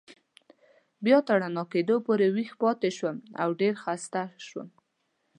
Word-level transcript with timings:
بیا 1.05 1.17
تر 1.27 1.37
رڼا 1.43 1.63
کېدو 1.73 1.95
پورې 2.05 2.27
ویښ 2.35 2.51
پاتې 2.61 2.89
شوم 2.97 3.17
او 3.41 3.49
ډېر 3.59 3.73
و 3.77 3.81
خسته 3.83 4.21
شوم. 4.47 4.67